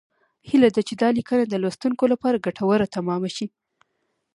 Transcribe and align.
هیله 0.49 0.69
ده 0.75 0.81
چې 0.87 0.93
دا 1.01 1.09
لیکنه 1.17 1.43
د 1.47 1.53
لوستونکو 1.63 2.03
لپاره 2.13 2.43
ګټوره 2.45 2.85
تمامه 2.95 3.29
شي 3.35 3.45